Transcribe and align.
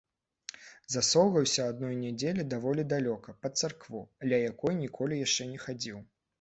Засоўгаўся 0.93 1.65
адной 1.73 1.93
нядзелі 2.05 2.47
даволі 2.55 2.87
далёка, 2.95 3.37
пад 3.45 3.53
царкву, 3.63 4.03
ля 4.33 4.43
якой 4.51 4.81
ніколі 4.83 5.23
яшчэ 5.25 5.51
не 5.55 5.65
хадзіў. 5.69 6.05